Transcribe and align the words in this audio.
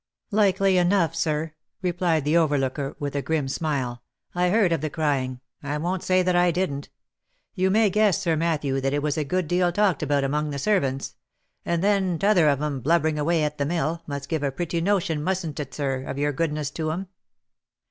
"Likely 0.31 0.79
enough, 0.79 1.13
sir," 1.13 1.53
replied 1.83 2.25
the 2.25 2.35
overlooker 2.35 2.95
with 2.97 3.15
a 3.15 3.21
grim 3.21 3.47
smile. 3.47 4.01
"I 4.33 4.49
heard 4.49 4.71
of 4.71 4.81
the 4.81 4.89
crying, 4.89 5.41
I 5.61 5.77
won't 5.77 6.01
say 6.01 6.23
that 6.23 6.35
I 6.35 6.49
didn't. 6.49 6.89
You 7.53 7.69
may 7.69 7.91
guess, 7.91 8.19
Sir 8.19 8.35
Matthew 8.35 8.81
that 8.81 8.95
it 8.95 9.03
was 9.03 9.15
a 9.15 9.23
good 9.23 9.47
deal 9.47 9.71
talked 9.71 10.01
about 10.01 10.23
among 10.23 10.49
the 10.49 10.57
servants— 10.57 11.13
and 11.67 11.83
then 11.83 12.17
t'other 12.17 12.49
of 12.49 12.59
'em 12.63 12.79
blubbering 12.81 13.19
away 13.19 13.43
at 13.43 13.59
the 13.59 13.65
mill, 13.67 14.01
must 14.07 14.27
give 14.27 14.41
a 14.41 14.51
pretty 14.51 14.81
notion, 14.81 15.23
mustn't 15.23 15.59
it, 15.59 15.71
sir, 15.71 16.01
of 16.01 16.17
your 16.17 16.31
goodness 16.33 16.71
to 16.71 16.89
'em?" 16.91 17.07